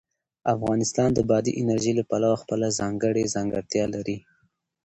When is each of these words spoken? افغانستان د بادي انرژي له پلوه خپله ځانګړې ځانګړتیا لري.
افغانستان 0.55 1.09
د 1.13 1.19
بادي 1.29 1.51
انرژي 1.61 1.93
له 1.99 2.03
پلوه 2.09 2.37
خپله 2.43 2.67
ځانګړې 2.79 3.31
ځانګړتیا 3.35 3.85
لري. 3.95 4.17